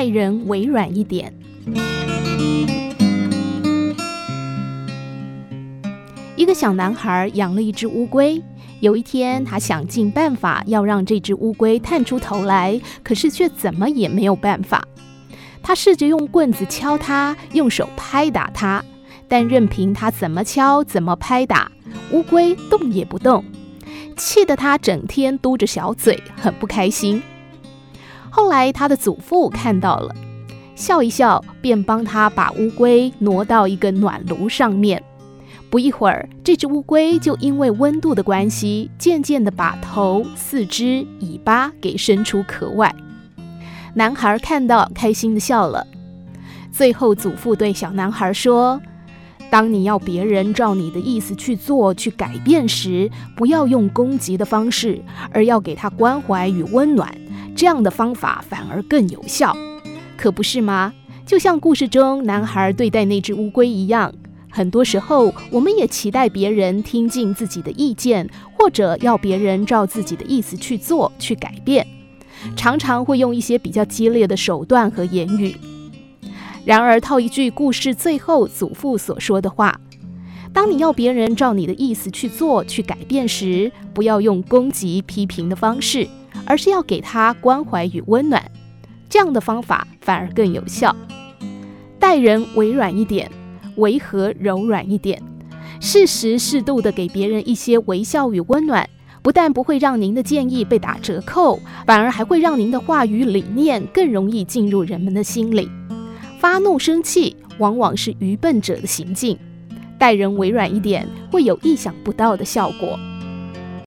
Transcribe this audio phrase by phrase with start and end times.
[0.00, 1.30] 爱人微软一点。
[6.34, 8.42] 一个小男孩养了一只乌龟。
[8.80, 14.82] 有一天，他想尽办法要让这只乌龟探出头来，可是却怎么也没有办法。
[15.62, 18.82] 他试着用棍子敲它，用手拍打它，
[19.28, 21.70] 但任凭他怎么敲、怎么拍打，
[22.10, 23.44] 乌龟动也不动，
[24.16, 27.22] 气得他整天嘟着小嘴，很不开心。
[28.30, 30.14] 后来，他的祖父看到了，
[30.74, 35.02] 笑一笑，便帮他把乌龟挪到一个暖炉上面。
[35.68, 42.94] 不一会儿，这只乌龟就因为温度的关系，渐渐地把头、四肢、尾巴给伸出壳外。
[43.94, 45.86] 男孩看到，开心地笑了。
[46.72, 48.80] 最后，祖父对小男孩说
[49.50, 55.00] ：“当你要别人照你的意思去做、去改变时，不要用攻击的方式，
[55.32, 57.12] 而要给他关怀与温暖。
[57.60, 59.54] 这样的方法反而更有效，
[60.16, 60.94] 可不是吗？
[61.26, 64.10] 就像故事中男孩对待那只乌龟一样。”
[64.48, 68.26] 很多时候，我们也期待别人听进自己的意见，
[68.56, 71.86] 或者要别人照自己的意思去做、去改变，
[72.56, 75.54] 常常会用一些比较激烈的手段和言语。
[76.64, 79.78] 然而，套一句故事最后祖父所说的话
[80.50, 86.08] ：“当你要别人照你的意思去做、去改变时，不要用攻击、批评的方式，
[86.50, 88.42] 而是要给他关怀与温暖。
[89.08, 90.94] 这样的方法反而更有效。
[92.00, 93.30] 待人委软一点。”
[93.76, 95.22] 维和柔软一点，
[95.80, 98.86] 适时适度地给别人一些微笑与温暖，
[99.22, 105.70] 不但不会让您的建议被打折扣，反而还会让您的话语理念更容易进入人们的心里。
[106.38, 109.38] 发怒生气往往是愚笨者的行径，
[109.98, 112.98] 待人委软一点会有意想不到的效果。